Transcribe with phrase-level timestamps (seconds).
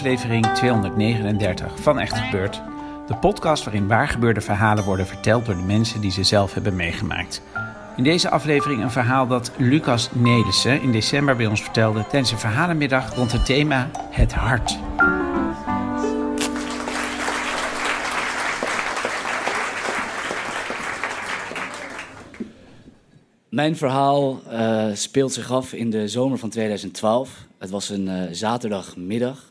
[0.00, 2.62] Aflevering 239 van Echt Gebeurd.
[3.06, 7.42] De podcast waarin waargebeurde verhalen worden verteld door de mensen die ze zelf hebben meegemaakt.
[7.96, 12.38] In deze aflevering een verhaal dat Lucas Nelissen in december bij ons vertelde tijdens een
[12.38, 14.78] verhalenmiddag rond het thema Het Hart.
[23.48, 27.46] Mijn verhaal eh, speelt zich af in de zomer van 2012.
[27.58, 29.49] Het was een eh, zaterdagmiddag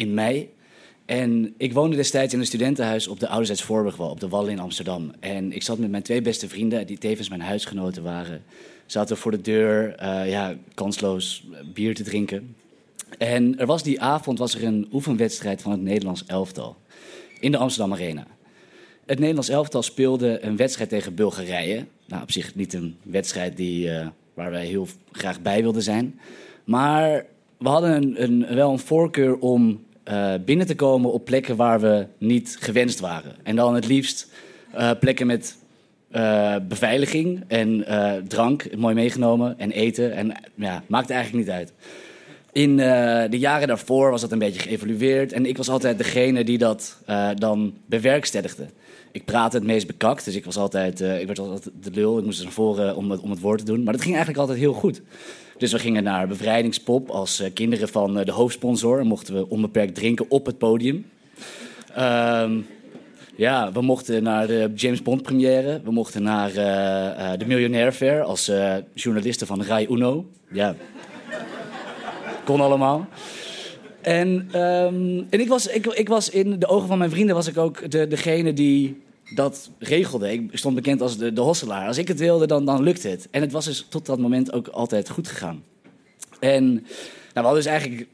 [0.00, 0.50] in mei.
[1.06, 4.58] En ik woonde destijds in een studentenhuis op de Ouderzijds Voorburgwal, op de Wallen in
[4.58, 5.12] Amsterdam.
[5.20, 8.42] En ik zat met mijn twee beste vrienden, die tevens mijn huisgenoten waren,
[8.86, 12.56] zaten voor de deur, eh, ja, kansloos bier te drinken.
[13.18, 16.76] En er was die avond was er een oefenwedstrijd van het Nederlands elftal
[17.40, 18.26] in de Amsterdam Arena.
[19.06, 21.86] Het Nederlands elftal speelde een wedstrijd tegen Bulgarije.
[22.06, 26.20] Nou, op zich niet een wedstrijd die, eh, waar wij heel graag bij wilden zijn.
[26.64, 27.26] Maar
[27.58, 31.80] we hadden een, een, wel een voorkeur om eh, binnen te komen op plekken waar
[31.80, 33.34] we niet gewenst waren.
[33.42, 34.32] En dan het liefst
[34.72, 35.56] eh, plekken met
[36.10, 37.84] eh, beveiliging en
[38.28, 40.12] drank, mooi meegenomen, en eten.
[40.12, 41.72] En ja, maakt eigenlijk niet uit.
[42.52, 42.76] In
[43.30, 45.32] de jaren daarvoor was dat een beetje geëvolueerd.
[45.32, 47.02] En ik was altijd degene die dat
[47.34, 48.66] dan bewerkstelligde.
[49.12, 52.18] Ik praatte het meest bekakt, dus ik, was altijd, ik werd altijd de lul.
[52.18, 53.82] Ik moest naar voren om het, om het woord te doen.
[53.82, 55.02] Maar dat ging eigenlijk altijd heel goed.
[55.60, 58.98] Dus we gingen naar Bevrijdingspop als eh, kinderen van eh, de hoofdsponsor.
[58.98, 61.06] En mochten we onbeperkt drinken op het podium.
[61.94, 62.58] Ehm,
[63.40, 65.80] ja, we mochten naar de James Bond première.
[65.84, 70.26] We mochten naar eh, de Miljonair Fair als eh, journalisten van Rai Uno.
[70.52, 70.74] Ja,
[72.44, 73.06] kon allemaal.
[74.00, 77.46] En, ehm, en ik, was, ik, ik was in de ogen van mijn vrienden was
[77.46, 79.02] ik ook de, degene die
[79.34, 80.32] dat regelde.
[80.32, 81.86] Ik stond bekend als de, de hosselaar.
[81.86, 83.28] Als ik het wilde, dan, dan lukte het.
[83.30, 85.62] En het was dus tot dat moment ook altijd goed gegaan.
[86.40, 86.84] En nou,
[87.32, 88.08] we hadden dus eigenlijk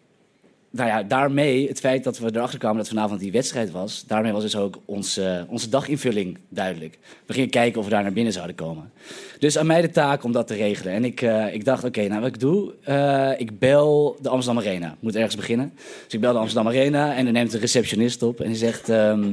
[0.76, 4.32] nou ja, daarmee, het feit dat we erachter kwamen dat vanavond die wedstrijd was, daarmee
[4.32, 6.98] was dus ook onze, onze daginvulling duidelijk.
[7.26, 8.92] We gingen kijken of we daar naar binnen zouden komen.
[9.38, 10.92] Dus aan mij de taak om dat te regelen.
[10.92, 14.62] En ik, eh, ik dacht, oké, nou wat ik doe, eh, ik bel de Amsterdam
[14.62, 14.96] Arena.
[15.00, 15.72] Moet ergens beginnen.
[16.04, 18.88] Dus ik bel de Amsterdam Arena en dan neemt de receptionist op en die zegt,
[18.88, 19.24] ehm,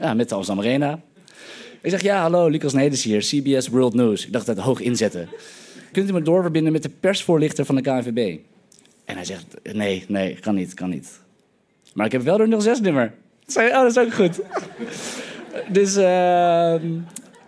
[0.00, 1.00] ja, met de Amsterdam Arena.
[1.88, 4.26] Ik zeg, ja, hallo, Lucas Nedes hier, CBS World News.
[4.26, 5.28] Ik dacht dat hoog inzetten.
[5.92, 8.38] Kunt u me doorverbinden met de persvoorlichter van de KNVB?
[9.04, 11.20] En hij zegt, nee, nee, kan niet, kan niet.
[11.94, 13.04] Maar ik heb wel een 06-nummer.
[13.46, 14.40] Ik zei, oh, dat is ook goed.
[15.78, 16.86] dus, ehm,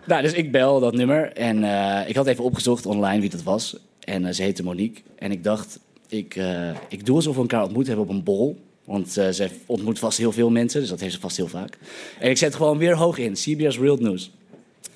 [0.05, 1.33] nou, dus ik bel dat nummer.
[1.33, 3.77] En eh, ik had even opgezocht online wie dat was.
[3.99, 5.01] En eh, ze heette Monique.
[5.15, 8.59] En ik dacht, ik, eh, ik doe alsof we elkaar ontmoet hebben op een bol.
[8.91, 11.77] Want eh zij ontmoet vast heel veel mensen, dus dat heeft ze vast heel vaak.
[12.19, 14.31] En ik zet gewoon weer hoog in, CBS Real News.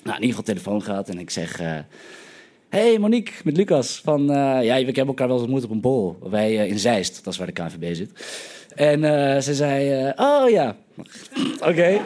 [0.02, 1.60] Nou, in ieder geval telefoon gaat en ik zeg...
[1.60, 1.78] eh,
[2.68, 4.00] Hey Monique, met Lucas.
[4.04, 6.16] Van, eh, ja, we hebben elkaar wel eens ontmoet op een bol.
[6.30, 8.10] Wij in Zeist, dat is waar de KNVB zit.
[8.74, 9.00] En
[9.42, 10.76] ze zei, oh ja,
[11.68, 12.00] oké,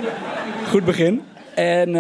[0.69, 1.21] goed begin.
[1.55, 1.91] En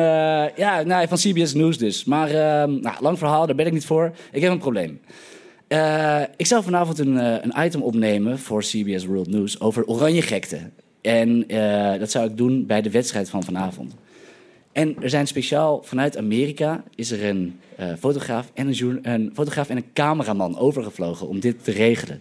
[0.56, 2.04] ja, nou, van CBS News dus.
[2.04, 4.12] Maar ehm, nou, lang verhaal, daar ben ik niet voor.
[4.32, 5.00] Ik heb een probleem.
[5.70, 10.22] Eh, ik zou vanavond een, eh, een item opnemen voor CBS World News over oranje
[10.22, 10.58] gekte.
[11.00, 13.94] En eh, dat zou ik doen bij de wedstrijd van vanavond.
[14.72, 17.60] En er zijn speciaal vanuit Amerika is er een
[17.98, 22.20] fotograaf, en een, een fotograaf en een cameraman overgevlogen om dit te regelen.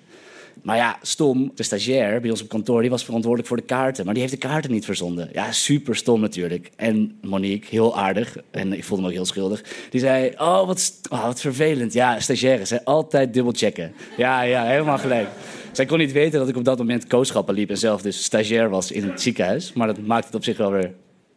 [0.62, 4.06] Maar ja, stom, de stagiair bij ons op kantoor, die was verantwoordelijk voor de kaarten.
[4.06, 5.30] Maar die heeft de kaarten niet verzonden.
[5.34, 6.70] Ja, super stom natuurlijk.
[6.76, 9.64] En Monique, heel aardig, en ik voelde me ook heel schuldig.
[9.90, 11.94] Die zei, oh wat, oh, wat vervelend.
[11.94, 13.94] Ja, stagiaires, hè, altijd dubbelchecken.
[14.18, 15.28] Ja, ja, helemaal gelijk.
[15.72, 17.70] Zij kon niet weten dat ik op dat moment kooschappen liep...
[17.70, 19.74] en zelf dus stagiair was in het ziekenhuis.
[19.74, 20.94] Maar dat maakt het op zich wel weer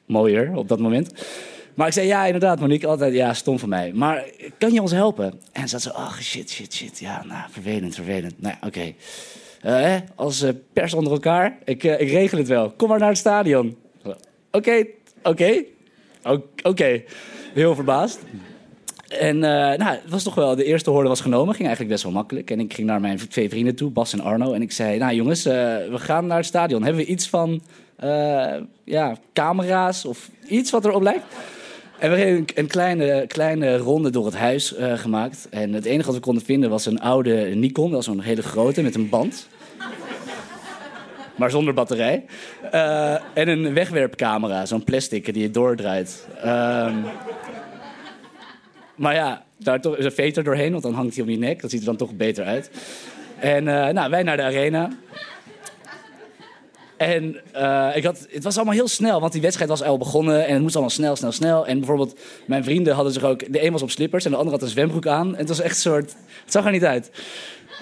[0.06, 1.12] mooier op dat moment.
[1.74, 3.92] Maar ik zei, ja, inderdaad, Monique, altijd, ja, stom van mij.
[3.92, 4.24] Maar
[4.58, 5.40] kan je ons helpen?
[5.52, 6.98] En ze had zo, oh, shit, shit, shit.
[6.98, 8.40] Ja, nou, vervelend, vervelend.
[8.40, 8.94] Nou, oké.
[9.62, 12.70] Eh, als eh, pers onder elkaar, ik, eh, ik regel het wel.
[12.70, 13.76] Kom maar naar het stadion.
[14.50, 14.86] Oké,
[15.22, 15.64] oké.
[16.62, 17.02] Oké,
[17.54, 18.20] heel verbaasd.
[19.08, 21.54] En nou, het was toch wel, de eerste hoorde was genomen.
[21.54, 22.50] Ging eigenlijk best wel makkelijk.
[22.50, 24.52] En ik ging naar mijn twee vrienden toe, Bas en Arno.
[24.52, 26.82] En ik zei, nou jongens, we gaan naar het stadion.
[26.82, 27.62] Hebben we iets van
[28.84, 31.24] ja, camera's of iets wat erop lijkt?
[32.02, 35.46] En we hebben een, kleine, kleine ronde door het huis eh, gemaakt.
[35.50, 37.84] En het enige wat we konden vinden was een oude Nikon.
[37.84, 39.48] Dat was zo'n hele grote met een band.
[41.36, 42.24] Maar zonder batterij.
[42.70, 46.26] Eh, en een wegwerpcamera, zo'n plastic die je doordraait.
[46.42, 46.96] Ehm,
[48.94, 51.60] maar ja, daar toch is een veter doorheen, want dan hangt hij om je nek.
[51.60, 52.70] Dat ziet er dan toch beter uit.
[53.38, 54.90] En eh, nou, wij naar de arena.
[57.06, 60.46] En eh, ik had, het was allemaal heel snel, want die wedstrijd was al begonnen.
[60.46, 61.66] En het moest allemaal snel, snel, snel.
[61.66, 63.52] En bijvoorbeeld, mijn vrienden hadden zich ook...
[63.52, 65.32] De een was op slippers en de ander had een zwembroek aan.
[65.32, 66.14] En het was echt een soort...
[66.44, 67.10] Het zag er niet uit.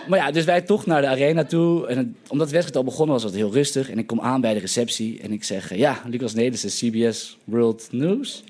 [0.08, 1.87] Maar ja, dus wij toch naar de arena toe.
[1.87, 3.90] En het- omdat de wedstrijd al begonnen was, was het heel rustig.
[3.90, 5.70] En ik kom aan bij de receptie en ik zeg...
[5.73, 8.44] eh, Ja, Lucas Nedersen, CBS World News.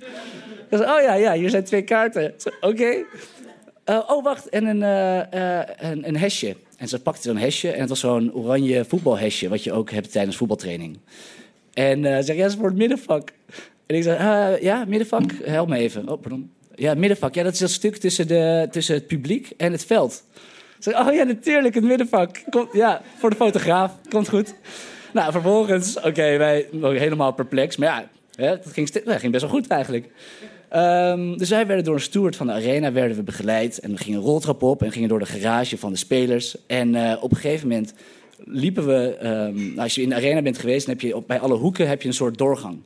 [0.71, 2.35] Oh ja, ja, hier zijn twee kaarten.
[2.61, 3.05] Oké.
[3.85, 4.83] Eh, oh, wacht, en een,
[5.91, 6.57] een, een hesje.
[6.81, 9.49] En ze pakte zo'n hesje en het was zo'n oranje voetbalhesje...
[9.49, 10.99] wat je ook hebt tijdens voetbaltraining.
[11.73, 13.33] En eh ze zegt, ja, dat is voor het middenvak.
[13.87, 15.33] En ik zeg, eh, ja, middenvak?
[15.43, 16.09] Help me even.
[16.09, 16.51] Oh, pardon.
[16.75, 17.35] Ja, middenvak.
[17.35, 20.25] Ja, dat is dat stuk tussen, de, tussen het publiek en het veld.
[20.77, 22.43] Ik zeg, oh ja, natuurlijk, het middenvak.
[22.73, 23.93] Ja, voor de fotograaf.
[24.09, 24.55] Komt goed.
[25.13, 27.77] Nou, vervolgens, oké, wij helemaal perplex.
[27.77, 30.07] Maar ja, hè, het ging, ja, ging best wel goed eigenlijk.
[30.71, 33.79] Ehm, dus wij werden door een steward van de arena werden we begeleid.
[33.79, 36.57] En we gingen een roltrap op en gingen door de garage van de spelers.
[36.67, 37.95] En eh, op een gegeven moment
[38.45, 39.17] liepen we...
[39.17, 41.55] ehm, nou, als je in de arena bent geweest, dan heb je op, bij alle
[41.55, 42.79] hoeken heb je een soort doorgang.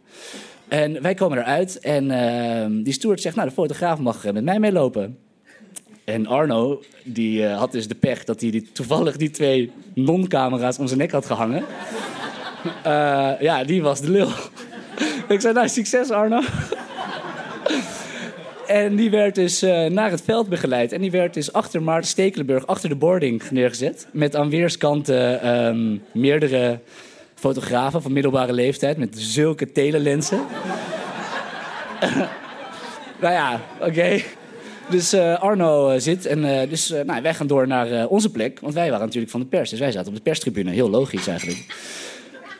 [0.69, 3.37] En wij komen eruit en ehm, die steward zegt...
[3.37, 5.19] nou, de fotograaf mag eh, met mij meelopen.
[6.05, 10.79] En Arno, die eh, had dus de pech dat hij die, toevallig die twee non-camera's
[10.79, 11.65] om zijn nek had gehangen.
[12.83, 14.29] Eh, ja, die was de lul.
[15.29, 16.41] Ik zei, nou, succes Arno.
[18.67, 20.93] En die werd dus eh, naar het veld begeleid.
[20.93, 24.07] En die werd dus achter Maarten Stekelenburg, achter de boarding neergezet.
[24.13, 26.79] Met aan weerskanten ehm, meerdere
[27.35, 28.97] fotografen van middelbare leeftijd.
[28.97, 30.39] Met zulke telelensen.
[33.21, 34.21] nou ja, oké.
[34.91, 38.61] Dus eh, Arno eh, zit en dus, nou, wij gaan door naar onze plek.
[38.61, 39.71] Want wij waren natuurlijk van de pers.
[39.71, 40.71] Dus wij zaten op de perstribune.
[40.71, 41.65] Heel logisch eigenlijk.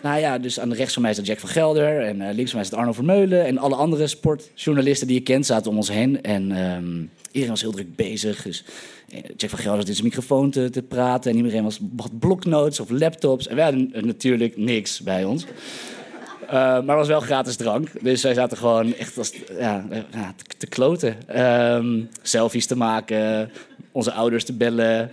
[0.05, 2.01] Nou ja, dus aan de rechts van mij zat Jack van Gelder.
[2.01, 3.45] En eh, links van mij zat Arno Vermeulen.
[3.45, 6.23] En alle andere sportjournalisten die je kent zaten om ons heen.
[6.23, 8.43] En ehm, iedereen was heel druk bezig.
[8.43, 8.65] Dus
[9.09, 11.31] eh, Jack van Gelder zat in zijn microfoon te, te praten.
[11.31, 13.47] En iedereen was, had bloknotes of laptops.
[13.47, 15.45] En wij hadden natuurlijk niks bij ons.
[16.47, 17.89] Eh, maar het was wel gratis drank.
[18.03, 19.87] Dus wij zaten gewoon echt als, ja,
[20.37, 21.29] te, te kloten.
[21.29, 23.51] Ehm, selfies te maken,
[23.93, 25.11] onze ouders te bellen.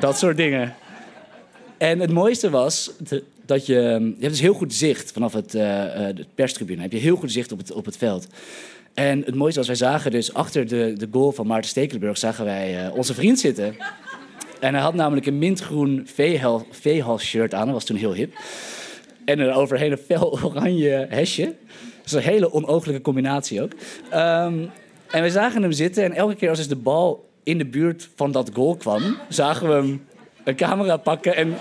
[0.00, 0.74] dat soort dingen.
[1.78, 2.90] En het mooiste was
[3.46, 3.74] dat je...
[3.74, 6.82] Je hebt dus heel goed zicht vanaf het, eh, eh, de perstribune.
[6.82, 8.26] Heb je heel goed zicht op het, op het veld.
[8.94, 12.18] En het mooiste was, wij zagen dus achter de, de goal van Maarten Stekelenburg...
[12.18, 13.76] zagen wij eh, onze vriend zitten.
[14.60, 17.64] En hij had namelijk een mintgroen veehal- veehals-shirt aan.
[17.64, 18.34] Dat was toen heel hip.
[19.24, 21.44] En er overheen een fel oranje hesje.
[21.44, 23.72] Dat is een hele onooglijke combinatie ook.
[24.10, 24.64] Ehm,
[25.10, 26.04] en we zagen hem zitten.
[26.04, 29.16] En elke keer als dus de bal in de buurt van dat goal kwam...
[29.28, 30.06] zagen we hem
[30.44, 31.54] een camera pakken en...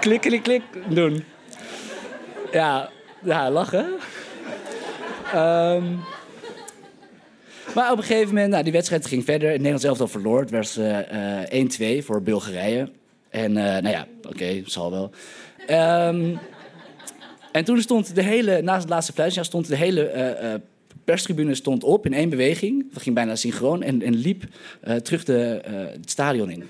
[0.00, 1.24] klik, klik, doen.
[2.52, 2.90] Ja,
[3.24, 3.94] ja lachen.
[5.32, 5.84] Ehm,
[7.74, 9.48] maar op een gegeven moment, nou, die wedstrijd ging verder.
[9.48, 10.40] Het Nederlands elftal verloor.
[10.40, 12.90] Het was eh, eh, 1-2 voor Bulgarije.
[13.30, 15.10] En eh, nou ja, oké, zal wel.
[15.66, 16.36] Ehm,
[17.52, 20.60] en toen stond de hele, naast het laatste fluitsignaal, stond de hele eh, eh,
[21.08, 22.92] perstribune stond op in één beweging.
[22.92, 24.44] Dat ging bijna synchroon en, en liep
[24.80, 26.64] eh, terug de, eh, het stadion in.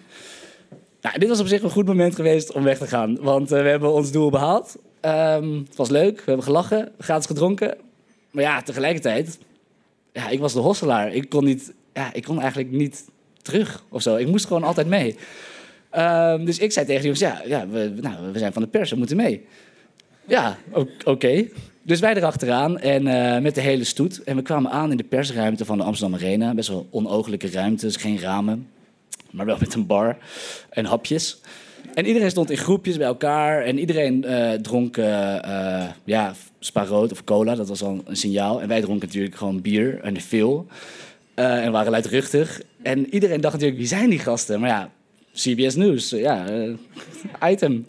[1.00, 3.18] Nou, dit was op zich een goed moment geweest om weg te gaan.
[3.20, 4.76] Want eh, we hebben ons doel behaald.
[5.00, 7.76] Ehm, het was leuk, we hebben gelachen, gratis gedronken.
[8.30, 9.38] Maar ja, tegelijkertijd,
[10.12, 11.12] ja, ik was de hosselaar.
[11.12, 13.04] Ik kon, niet, ja, ik kon eigenlijk niet
[13.42, 14.16] terug of zo.
[14.16, 15.16] Ik moest gewoon altijd mee.
[15.90, 18.68] Ehm, dus ik zei tegen die jongens, ja, ja we, nou, we zijn van de
[18.68, 19.46] pers, we moeten mee.
[20.26, 20.58] Ja,
[21.04, 21.48] oké.
[21.82, 24.22] Dus wij erachteraan en eh, met de hele stoet.
[24.22, 26.54] En we kwamen aan in de persruimte van de Amsterdam Arena.
[26.54, 28.68] Best wel onogelijke ruimte, dus geen ramen.
[29.30, 30.16] Maar wel met een bar
[30.70, 31.40] en hapjes.
[31.94, 33.64] En iedereen stond in groepjes bij elkaar.
[33.64, 38.60] En iedereen eh, dronk eh, ja, spa of cola, dat was al een signaal.
[38.60, 40.66] En wij dronken natuurlijk gewoon bier en veel.
[41.34, 42.62] En waren luidruchtig.
[42.82, 44.60] En iedereen dacht natuurlijk, wie zijn die gasten?
[44.60, 44.90] Maar ja,
[45.32, 46.44] CBS News, ja,
[47.44, 47.86] item.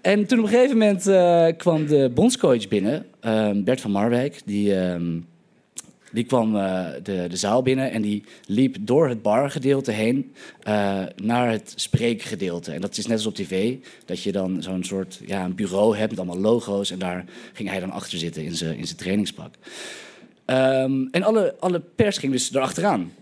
[0.00, 1.02] En toen op een gegeven moment
[1.56, 3.06] kwam de bondscoach binnen,
[3.64, 4.40] Bert van Marwijk.
[4.44, 5.18] Die, ehm,
[6.16, 11.02] Die kwam eh, de, de zaal binnen en die liep door het bargedeelte heen eh,
[11.16, 12.72] naar het spreekgedeelte.
[12.72, 15.96] En dat is net als op tv, dat je dan zo'n soort ja, een bureau
[15.96, 16.90] hebt met allemaal logo's.
[16.90, 19.54] En daar ging hij dan achter zitten in zijn in zijn trainingspak.
[20.44, 23.12] Ehm, en alle, alle pers ging dus erachteraan.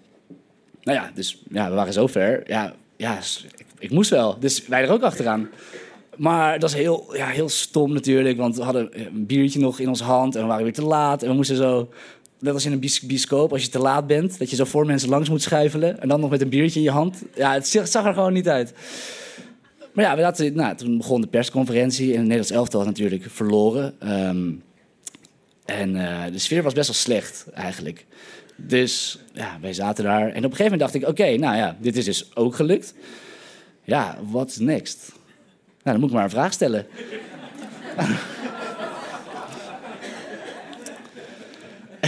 [0.83, 2.43] Nou ja, dus ja, we waren zo ver.
[2.47, 3.19] Ja, ja
[3.57, 4.39] ik, ik moest wel.
[4.39, 5.49] Dus wij er ook achteraan.
[6.17, 9.89] Maar dat is heel, ja, heel stom natuurlijk, want we hadden een biertje nog in
[9.89, 11.23] onze hand en we waren weer te laat.
[11.23, 11.89] En we moesten zo,
[12.45, 15.09] net als in een bioscoop, als je te laat bent, dat je zo voor mensen
[15.09, 16.01] langs moet schuifelen.
[16.01, 17.23] En dan nog met een biertje in je hand.
[17.35, 18.73] Ja, het zag er gewoon niet uit.
[19.93, 23.25] Maar ja, we hadden, nou, toen begon de persconferentie en het Nederlands elftal had natuurlijk
[23.29, 23.95] verloren.
[24.01, 24.51] Ehm,
[25.65, 28.07] en eh, de sfeer was best wel slecht eigenlijk.
[28.57, 30.21] Dus ja, wij zaten daar.
[30.21, 32.95] En op een gegeven moment dacht ik, oké, nou ja, dit is dus ook gelukt.
[33.85, 35.13] Ja, what's next?
[35.55, 36.87] Nou, dan moet ik maar een vraag stellen.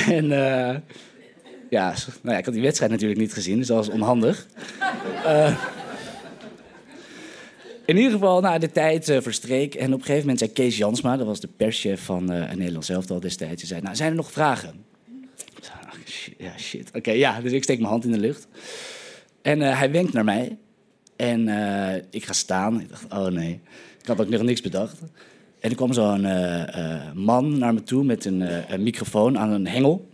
[0.18, 0.76] en eh,
[1.70, 4.46] ja, nou ja, ik had die wedstrijd natuurlijk niet gezien, dus dat was onhandig.
[5.24, 5.56] Eh,
[7.86, 9.74] in ieder geval, nou, de tijd eh, verstreek.
[9.74, 12.84] En op een gegeven moment zei Kees Jansma, dat was de perschef van eh Nederland
[12.84, 13.62] zelf al destijds.
[13.62, 14.84] Zei, nou, zijn er nog vragen?
[15.56, 16.90] Ik zei, "Ah, shit, Ja, shit.
[16.92, 18.46] Oké, ja, dus ik steek mijn hand in de lucht.
[19.42, 20.56] En hij wenkt naar mij.
[21.16, 21.48] En
[22.10, 22.80] ik ga staan.
[22.80, 23.60] Ik dacht, oh nee.
[24.00, 24.98] Ik had ook nog niks bedacht.
[25.66, 29.50] En er kwam zo'n eh, man naar me toe met een, eh, een microfoon aan
[29.50, 30.08] een hengel.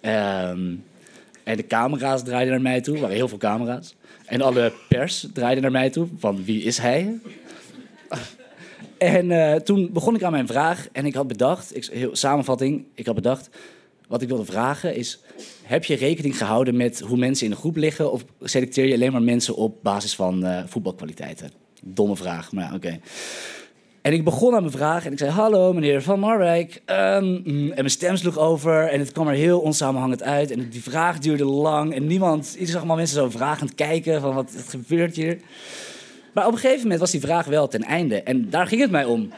[0.00, 0.74] Ehm,
[1.44, 2.94] en de camera's draaiden naar mij toe.
[2.94, 3.94] Er waren heel veel camera's.
[4.26, 6.06] En alle pers draaide naar mij toe.
[6.18, 7.18] Van wie is hij?
[8.98, 10.88] En toen begon ik aan mijn vraag.
[10.92, 13.48] En ik had bedacht, ik, heel, samenvatting, ik had bedacht...
[14.08, 15.20] Wat ik wilde vragen is...
[15.62, 18.12] Heb je rekening gehouden met hoe mensen in de groep liggen...
[18.12, 21.50] of selecteer je alleen maar mensen op basis van voetbalkwaliteiten?
[21.82, 23.00] Domme vraag, maar ja, oké.
[24.06, 25.30] En ik begon aan mijn vraag en ik zei...
[25.30, 26.82] Hallo, meneer Van Marwijk.
[26.84, 30.50] Ehm, mm, en mijn stem sloeg over en het kwam er heel onsamenhangend uit.
[30.50, 32.54] En die vraag duurde lang en niemand...
[32.58, 35.38] Ik zag allemaal mensen zo vragend kijken van wat, gebeurt hier?
[36.32, 38.22] Maar op een gegeven moment was die vraag wel ten einde.
[38.22, 39.32] En daar ging het mij om.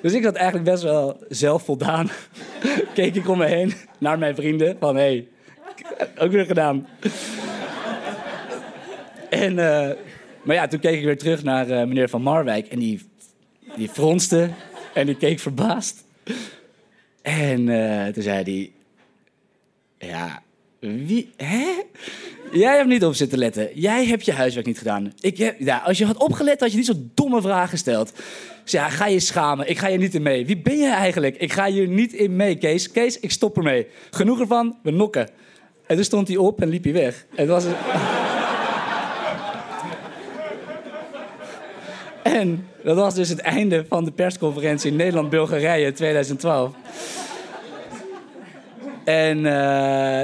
[0.00, 2.10] Dus ik zat eigenlijk best wel zelfvoldaan.
[2.94, 4.76] Keek ik om me heen naar mijn vrienden.
[4.80, 5.28] Van, hey,
[6.18, 6.86] ook weer gedaan.
[9.30, 9.96] en, eh,
[10.42, 12.66] maar ja, toen keek ik weer terug naar eh, meneer Van Marwijk.
[12.66, 13.10] En die,
[13.76, 14.50] die fronste
[14.94, 16.04] en die keek verbaasd.
[17.22, 18.72] En eh, toen zei hij...
[20.08, 20.42] Ja,
[20.80, 21.30] wie...
[21.36, 21.82] Hè?
[22.52, 23.68] Jij hebt niet op zitten letten.
[23.74, 25.12] Jij hebt je huiswerk niet gedaan.
[25.20, 28.12] Ik heb, ja, als je had opgelet, had je niet zo domme vragen gesteld.
[28.62, 29.68] Dus ja, ga je schamen.
[29.68, 30.46] Ik ga je niet in mee.
[30.46, 31.36] Wie ben je eigenlijk?
[31.36, 32.90] Ik ga hier niet in mee, Kees.
[32.90, 33.86] Kees, ik stop ermee.
[34.10, 35.28] Genoeg ervan, we nokken.
[35.86, 37.26] En toen stond hij op en liep hij weg.
[37.34, 37.74] Het was een...
[42.22, 46.74] En dat was dus het einde van de persconferentie in Nederland-Bulgarije 2012.
[49.04, 49.44] En uh,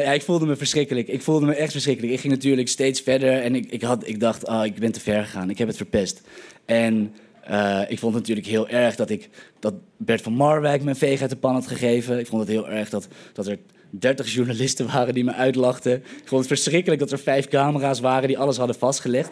[0.04, 1.08] ja, ik voelde me verschrikkelijk.
[1.08, 2.12] Ik voelde me echt verschrikkelijk.
[2.12, 5.00] Ik ging natuurlijk steeds verder en ik, ik, had, ik dacht, oh, ik ben te
[5.00, 5.50] ver gegaan.
[5.50, 6.20] Ik heb het verpest.
[6.64, 7.14] En
[7.50, 9.28] uh, ik vond het natuurlijk heel erg dat, ik,
[9.60, 12.18] dat Bert van Marwijk een veeg uit de pan had gegeven.
[12.18, 13.58] Ik vond het heel erg dat, dat er
[13.90, 15.92] 30 journalisten waren die me uitlachten.
[15.94, 19.30] Ik vond het verschrikkelijk dat er vijf camera's waren die alles hadden vastgelegd.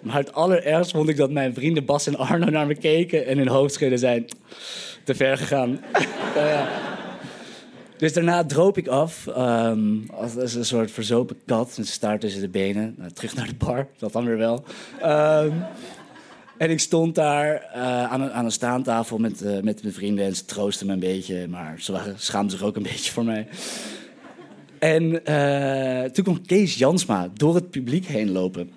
[0.00, 3.38] Maar het allerergst vond ik dat mijn vrienden Bas en Arno naar me keken en
[3.38, 4.24] hun hoofd schudden zijn
[5.04, 5.80] te ver gegaan.
[6.34, 6.68] ja.
[7.96, 12.48] Dus daarna droop ik af, um, als een soort verzopen kat met staart tussen de
[12.48, 12.94] benen.
[12.98, 14.64] Nou, terug naar de bar, dat dan weer wel.
[15.04, 15.64] Um,
[16.60, 20.24] en ik stond daar uh, aan, een, aan een staantafel met, uh, met mijn vrienden
[20.24, 21.48] en ze troosten me een beetje.
[21.48, 23.48] Maar ze waren, schaamden zich ook een beetje voor mij.
[24.78, 28.70] En uh, toen kwam Kees Jansma door het publiek heen lopen.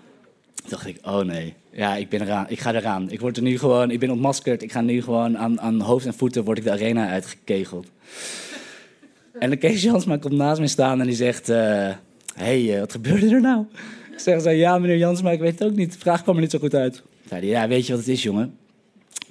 [0.67, 2.45] Dacht ik, oh nee, ja, ik ben eraan.
[2.49, 3.11] Ik ga eraan.
[3.11, 4.61] Ik word er nu gewoon, ik ben ontmaskerd.
[4.61, 7.87] Ik ga nu gewoon aan, aan hoofd en voeten word ik de arena uitgekegeld.
[9.39, 11.49] En de Kees Jansma komt naast me staan en die zegt...
[11.49, 11.89] Uh,
[12.35, 13.65] hey, uh, wat gebeurde er nou?
[14.11, 15.91] Ik zeg ja meneer Jansma, ik weet het ook niet.
[15.91, 17.03] De vraag kwam er niet zo goed uit.
[17.27, 18.57] Zei ja, weet je wat het is, jongen?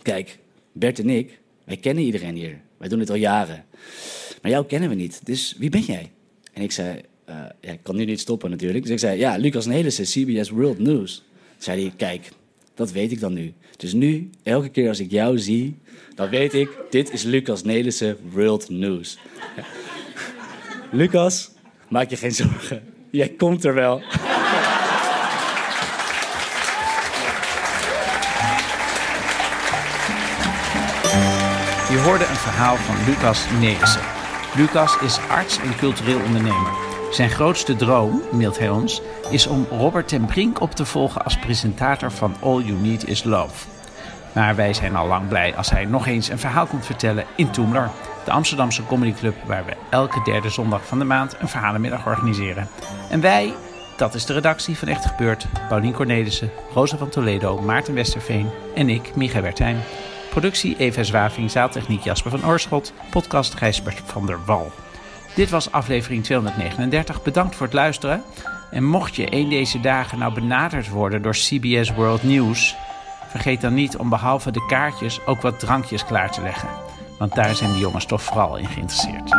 [0.03, 0.39] Kijk,
[0.73, 2.61] Bert en ik, wij kennen iedereen hier.
[2.77, 3.65] Wij doen dit al jaren.
[4.43, 6.11] Maar jou kennen we niet, dus wie ben jij?
[6.53, 8.83] En ik zei, uh, ja, ik kan nu niet stoppen natuurlijk.
[8.83, 11.15] Dus ik zei, ja, Lucas Nelissen, CBS World News.
[11.17, 11.25] Toen
[11.59, 12.31] zei hij, kijk,
[12.75, 13.53] dat weet ik dan nu.
[13.77, 15.79] Dus nu, elke keer als ik jou zie,
[16.15, 19.19] dan weet ik, dit is Lucas Nelissen World News.
[20.91, 21.51] Lucas,
[21.89, 22.83] maak je geen zorgen.
[23.11, 24.03] Jij komt er wel.
[31.93, 34.03] Je hoorde een verhaal van Lucas Nelissen.
[34.57, 36.82] Lucas is arts en cultureel ondernemer.
[37.13, 41.39] Zijn grootste droom, mailt hij ons, is om Robert ten Brink op te volgen als
[41.39, 43.67] presentator van All You Need Is Love.
[44.33, 47.51] Maar wij zijn al lang blij als hij nog eens een verhaal komt vertellen in
[47.51, 47.91] Toemler.
[48.25, 52.69] de Amsterdamse comedyclub waar we elke derde zondag van de maand een verhalenmiddag organiseren.
[53.11, 53.55] En wij,
[53.97, 58.89] dat is de redactie van Echt Gebeurd, Paulien Cornelissen, Rosa van Toledo, Maarten Westerveen en
[58.89, 59.79] ik, Micha Wertheim.
[60.31, 64.73] Productie Eva Zwaving, zaaltechniek Jasper van Oorschot, podcast Gijsbert van der Wal.
[65.35, 67.23] Dit was aflevering 239.
[67.23, 68.23] Bedankt voor het luisteren.
[68.71, 72.77] En mocht je een deze dagen nou benaderd worden door CBS World News,
[73.29, 76.69] vergeet dan niet om behalve de kaartjes ook wat drankjes klaar te leggen.
[77.19, 79.31] Want daar zijn die jongens toch vooral in geïnteresseerd.